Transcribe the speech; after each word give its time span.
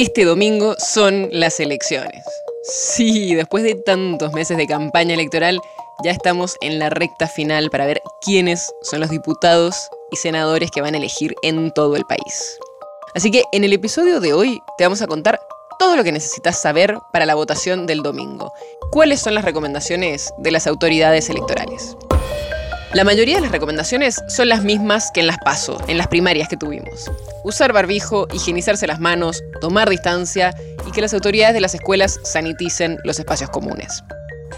Este 0.00 0.24
domingo 0.24 0.76
son 0.78 1.28
las 1.32 1.58
elecciones. 1.58 2.22
Sí, 2.62 3.34
después 3.34 3.64
de 3.64 3.74
tantos 3.74 4.32
meses 4.32 4.56
de 4.56 4.68
campaña 4.68 5.14
electoral, 5.14 5.60
ya 6.04 6.12
estamos 6.12 6.56
en 6.60 6.78
la 6.78 6.88
recta 6.88 7.26
final 7.26 7.68
para 7.68 7.84
ver 7.84 8.00
quiénes 8.20 8.72
son 8.82 9.00
los 9.00 9.10
diputados 9.10 9.74
y 10.12 10.16
senadores 10.16 10.70
que 10.70 10.82
van 10.82 10.94
a 10.94 10.98
elegir 10.98 11.34
en 11.42 11.72
todo 11.72 11.96
el 11.96 12.04
país. 12.04 12.60
Así 13.16 13.32
que 13.32 13.42
en 13.50 13.64
el 13.64 13.72
episodio 13.72 14.20
de 14.20 14.34
hoy 14.34 14.60
te 14.76 14.84
vamos 14.84 15.02
a 15.02 15.08
contar 15.08 15.40
todo 15.80 15.96
lo 15.96 16.04
que 16.04 16.12
necesitas 16.12 16.62
saber 16.62 16.96
para 17.12 17.26
la 17.26 17.34
votación 17.34 17.88
del 17.88 18.04
domingo. 18.04 18.52
¿Cuáles 18.92 19.18
son 19.18 19.34
las 19.34 19.44
recomendaciones 19.44 20.32
de 20.38 20.52
las 20.52 20.68
autoridades 20.68 21.28
electorales? 21.28 21.96
La 22.94 23.04
mayoría 23.04 23.34
de 23.34 23.42
las 23.42 23.52
recomendaciones 23.52 24.24
son 24.28 24.48
las 24.48 24.64
mismas 24.64 25.10
que 25.10 25.20
en 25.20 25.26
las 25.26 25.36
PASO, 25.38 25.78
en 25.88 25.98
las 25.98 26.06
primarias 26.06 26.48
que 26.48 26.56
tuvimos. 26.56 27.10
Usar 27.44 27.74
barbijo, 27.74 28.26
higienizarse 28.32 28.86
las 28.86 28.98
manos, 28.98 29.44
tomar 29.60 29.90
distancia 29.90 30.54
y 30.86 30.90
que 30.90 31.02
las 31.02 31.12
autoridades 31.12 31.52
de 31.52 31.60
las 31.60 31.74
escuelas 31.74 32.18
saniticen 32.22 32.98
los 33.04 33.18
espacios 33.18 33.50
comunes. 33.50 34.02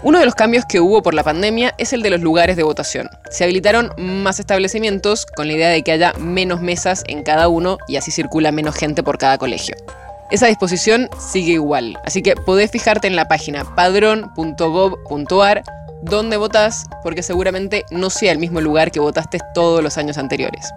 Uno 0.01 0.17
de 0.17 0.25
los 0.25 0.33
cambios 0.33 0.63
que 0.65 0.79
hubo 0.79 1.03
por 1.03 1.13
la 1.13 1.25
pandemia 1.25 1.75
es 1.77 1.91
el 1.91 2.01
de 2.01 2.09
los 2.09 2.21
lugares 2.21 2.55
de 2.55 2.63
votación. 2.63 3.09
Se 3.29 3.43
habilitaron 3.43 3.91
más 3.97 4.39
establecimientos 4.39 5.25
con 5.25 5.47
la 5.47 5.53
idea 5.53 5.69
de 5.69 5.83
que 5.83 5.91
haya 5.91 6.13
menos 6.13 6.61
mesas 6.61 7.03
en 7.07 7.23
cada 7.23 7.49
uno 7.49 7.79
y 7.89 7.97
así 7.97 8.11
circula 8.11 8.53
menos 8.53 8.75
gente 8.75 9.03
por 9.03 9.17
cada 9.17 9.37
colegio. 9.37 9.75
Esa 10.31 10.47
disposición 10.47 11.09
sigue 11.19 11.51
igual, 11.51 11.99
así 12.05 12.21
que 12.21 12.37
podés 12.37 12.71
fijarte 12.71 13.07
en 13.07 13.17
la 13.17 13.27
página 13.27 13.65
padrón.gov.ar 13.75 15.63
dónde 16.01 16.37
votas, 16.37 16.85
porque 17.03 17.23
seguramente 17.23 17.85
no 17.91 18.09
sea 18.09 18.31
el 18.31 18.39
mismo 18.39 18.61
lugar 18.61 18.91
que 18.91 18.99
votaste 18.99 19.39
todos 19.53 19.83
los 19.83 19.97
años 19.97 20.17
anteriores. 20.17 20.69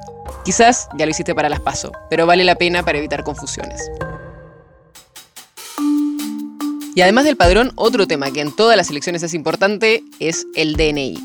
Quizás 0.44 0.88
ya 0.96 1.06
lo 1.06 1.10
hiciste 1.10 1.34
para 1.34 1.48
las 1.48 1.60
PASO, 1.60 1.92
pero 2.10 2.26
vale 2.26 2.44
la 2.44 2.56
pena 2.56 2.82
para 2.82 2.98
evitar 2.98 3.24
confusiones. 3.24 3.90
Y 6.94 7.00
además 7.00 7.24
del 7.24 7.36
padrón, 7.36 7.72
otro 7.74 8.06
tema 8.06 8.30
que 8.30 8.40
en 8.40 8.54
todas 8.54 8.76
las 8.76 8.88
elecciones 8.90 9.22
es 9.22 9.34
importante 9.34 10.04
es 10.20 10.46
el 10.54 10.76
DNI. 10.76 11.18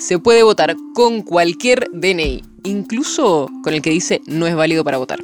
Se 0.00 0.18
puede 0.18 0.42
votar 0.42 0.74
con 0.94 1.22
cualquier 1.22 1.88
DNI, 1.92 2.42
incluso 2.64 3.48
con 3.62 3.74
el 3.74 3.82
que 3.82 3.90
dice 3.90 4.22
no 4.26 4.46
es 4.46 4.54
válido 4.54 4.84
para 4.84 4.96
votar. 4.96 5.20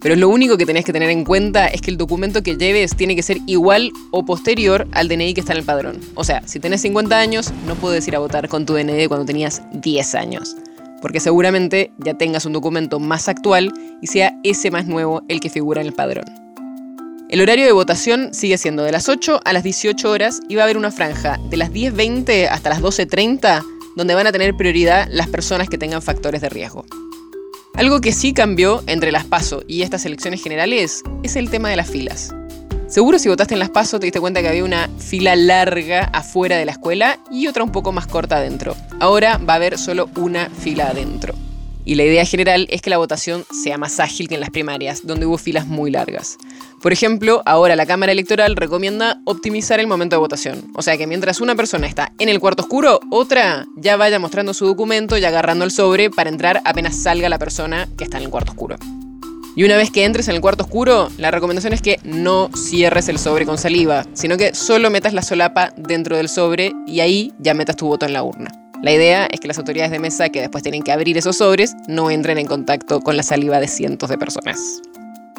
Pero 0.00 0.14
lo 0.14 0.28
único 0.28 0.56
que 0.56 0.66
tenés 0.66 0.84
que 0.84 0.92
tener 0.92 1.10
en 1.10 1.24
cuenta 1.24 1.66
es 1.66 1.80
que 1.80 1.90
el 1.90 1.96
documento 1.96 2.42
que 2.42 2.56
lleves 2.56 2.94
tiene 2.94 3.16
que 3.16 3.22
ser 3.22 3.38
igual 3.46 3.90
o 4.12 4.24
posterior 4.24 4.86
al 4.92 5.08
DNI 5.08 5.34
que 5.34 5.40
está 5.40 5.52
en 5.52 5.58
el 5.58 5.64
padrón. 5.64 6.00
O 6.14 6.22
sea, 6.22 6.42
si 6.46 6.60
tenés 6.60 6.82
50 6.82 7.18
años, 7.18 7.52
no 7.66 7.74
puedes 7.74 8.06
ir 8.06 8.14
a 8.14 8.20
votar 8.20 8.48
con 8.48 8.64
tu 8.64 8.74
DNI 8.74 9.08
cuando 9.08 9.26
tenías 9.26 9.62
10 9.72 10.14
años. 10.14 10.56
Porque 11.02 11.20
seguramente 11.20 11.92
ya 11.98 12.14
tengas 12.14 12.46
un 12.46 12.52
documento 12.52 13.00
más 13.00 13.28
actual 13.28 13.72
y 14.00 14.06
sea 14.06 14.34
ese 14.44 14.70
más 14.70 14.86
nuevo 14.86 15.22
el 15.28 15.40
que 15.40 15.50
figura 15.50 15.80
en 15.80 15.88
el 15.88 15.92
padrón. 15.94 16.26
El 17.28 17.40
horario 17.40 17.66
de 17.66 17.72
votación 17.72 18.32
sigue 18.32 18.56
siendo 18.56 18.84
de 18.84 18.92
las 18.92 19.08
8 19.08 19.40
a 19.44 19.52
las 19.52 19.62
18 19.62 20.10
horas 20.10 20.40
y 20.48 20.54
va 20.54 20.62
a 20.62 20.64
haber 20.64 20.78
una 20.78 20.90
franja 20.90 21.38
de 21.50 21.56
las 21.56 21.70
10.20 21.70 22.48
hasta 22.48 22.70
las 22.70 22.80
12.30 22.80 23.62
donde 23.96 24.14
van 24.14 24.28
a 24.28 24.32
tener 24.32 24.56
prioridad 24.56 25.08
las 25.10 25.26
personas 25.28 25.68
que 25.68 25.76
tengan 25.76 26.00
factores 26.00 26.40
de 26.40 26.48
riesgo. 26.48 26.86
Algo 27.78 28.00
que 28.00 28.10
sí 28.10 28.32
cambió 28.32 28.82
entre 28.88 29.12
las 29.12 29.24
PASO 29.24 29.62
y 29.68 29.82
estas 29.82 30.04
elecciones 30.04 30.42
generales 30.42 31.04
es 31.22 31.36
el 31.36 31.48
tema 31.48 31.68
de 31.68 31.76
las 31.76 31.88
filas. 31.88 32.34
Seguro 32.88 33.20
si 33.20 33.28
votaste 33.28 33.54
en 33.54 33.60
las 33.60 33.70
PASO 33.70 34.00
te 34.00 34.06
diste 34.06 34.18
cuenta 34.18 34.42
que 34.42 34.48
había 34.48 34.64
una 34.64 34.90
fila 34.98 35.36
larga 35.36 36.10
afuera 36.12 36.56
de 36.56 36.64
la 36.64 36.72
escuela 36.72 37.20
y 37.30 37.46
otra 37.46 37.62
un 37.62 37.70
poco 37.70 37.92
más 37.92 38.08
corta 38.08 38.38
adentro. 38.38 38.74
Ahora 38.98 39.38
va 39.38 39.52
a 39.52 39.56
haber 39.56 39.78
solo 39.78 40.10
una 40.16 40.50
fila 40.50 40.88
adentro. 40.88 41.34
Y 41.88 41.94
la 41.94 42.04
idea 42.04 42.26
general 42.26 42.66
es 42.68 42.82
que 42.82 42.90
la 42.90 42.98
votación 42.98 43.46
sea 43.50 43.78
más 43.78 43.98
ágil 43.98 44.28
que 44.28 44.34
en 44.34 44.42
las 44.42 44.50
primarias, 44.50 45.06
donde 45.06 45.24
hubo 45.24 45.38
filas 45.38 45.66
muy 45.66 45.90
largas. 45.90 46.36
Por 46.82 46.92
ejemplo, 46.92 47.42
ahora 47.46 47.76
la 47.76 47.86
Cámara 47.86 48.12
Electoral 48.12 48.56
recomienda 48.56 49.22
optimizar 49.24 49.80
el 49.80 49.86
momento 49.86 50.14
de 50.14 50.20
votación. 50.20 50.70
O 50.74 50.82
sea 50.82 50.98
que 50.98 51.06
mientras 51.06 51.40
una 51.40 51.54
persona 51.54 51.86
está 51.86 52.12
en 52.18 52.28
el 52.28 52.40
cuarto 52.40 52.64
oscuro, 52.64 53.00
otra 53.10 53.64
ya 53.74 53.96
vaya 53.96 54.18
mostrando 54.18 54.52
su 54.52 54.66
documento 54.66 55.16
y 55.16 55.24
agarrando 55.24 55.64
el 55.64 55.70
sobre 55.70 56.10
para 56.10 56.28
entrar 56.28 56.60
apenas 56.66 56.94
salga 56.94 57.30
la 57.30 57.38
persona 57.38 57.88
que 57.96 58.04
está 58.04 58.18
en 58.18 58.24
el 58.24 58.30
cuarto 58.30 58.52
oscuro. 58.52 58.76
Y 59.56 59.64
una 59.64 59.78
vez 59.78 59.90
que 59.90 60.04
entres 60.04 60.28
en 60.28 60.34
el 60.34 60.42
cuarto 60.42 60.64
oscuro, 60.64 61.08
la 61.16 61.30
recomendación 61.30 61.72
es 61.72 61.80
que 61.80 62.00
no 62.04 62.50
cierres 62.54 63.08
el 63.08 63.18
sobre 63.18 63.46
con 63.46 63.56
saliva, 63.56 64.04
sino 64.12 64.36
que 64.36 64.54
solo 64.54 64.90
metas 64.90 65.14
la 65.14 65.22
solapa 65.22 65.72
dentro 65.78 66.18
del 66.18 66.28
sobre 66.28 66.70
y 66.86 67.00
ahí 67.00 67.32
ya 67.38 67.54
metas 67.54 67.76
tu 67.76 67.86
voto 67.86 68.04
en 68.04 68.12
la 68.12 68.22
urna. 68.22 68.67
La 68.82 68.92
idea 68.92 69.26
es 69.26 69.40
que 69.40 69.48
las 69.48 69.58
autoridades 69.58 69.90
de 69.90 69.98
mesa 69.98 70.28
que 70.28 70.40
después 70.40 70.62
tienen 70.62 70.82
que 70.82 70.92
abrir 70.92 71.18
esos 71.18 71.36
sobres 71.36 71.74
no 71.88 72.10
entren 72.10 72.38
en 72.38 72.46
contacto 72.46 73.00
con 73.00 73.16
la 73.16 73.24
saliva 73.24 73.58
de 73.58 73.66
cientos 73.66 74.08
de 74.08 74.18
personas. 74.18 74.80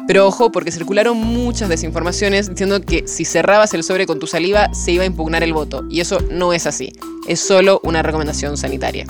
Pero 0.06 0.26
ojo, 0.26 0.52
porque 0.52 0.70
circularon 0.72 1.16
muchas 1.16 1.68
desinformaciones 1.68 2.50
diciendo 2.50 2.82
que 2.82 3.06
si 3.06 3.24
cerrabas 3.24 3.72
el 3.72 3.82
sobre 3.82 4.06
con 4.06 4.18
tu 4.18 4.26
saliva 4.26 4.72
se 4.74 4.92
iba 4.92 5.04
a 5.04 5.06
impugnar 5.06 5.42
el 5.42 5.54
voto. 5.54 5.84
Y 5.88 6.00
eso 6.00 6.18
no 6.30 6.52
es 6.52 6.66
así. 6.66 6.92
Es 7.28 7.40
solo 7.40 7.80
una 7.82 8.02
recomendación 8.02 8.56
sanitaria. 8.56 9.06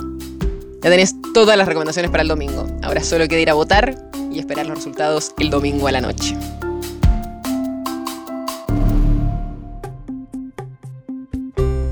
Ya 0.83 0.89
tenés 0.89 1.13
todas 1.33 1.57
las 1.57 1.67
recomendaciones 1.67 2.09
para 2.09 2.21
el 2.21 2.29
domingo. 2.29 2.67
Ahora 2.83 3.03
solo 3.03 3.27
queda 3.27 3.39
ir 3.39 3.49
a 3.49 3.53
votar 3.53 3.95
y 4.31 4.39
esperar 4.39 4.65
los 4.65 4.77
resultados 4.77 5.33
el 5.39 5.49
domingo 5.49 5.87
a 5.87 5.91
la 5.91 6.01
noche. 6.01 6.37